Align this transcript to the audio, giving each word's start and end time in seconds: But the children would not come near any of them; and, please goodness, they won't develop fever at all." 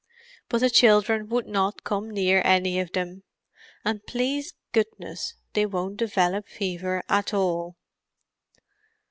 But 0.49 0.61
the 0.61 0.71
children 0.71 1.29
would 1.29 1.45
not 1.45 1.83
come 1.83 2.09
near 2.09 2.41
any 2.43 2.79
of 2.79 2.91
them; 2.93 3.21
and, 3.85 4.03
please 4.07 4.55
goodness, 4.71 5.35
they 5.53 5.67
won't 5.67 5.97
develop 5.97 6.47
fever 6.47 7.03
at 7.07 7.35
all." 7.35 7.75